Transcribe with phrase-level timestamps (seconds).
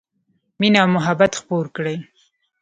[0.59, 1.97] مینه او محبت خپور کړئ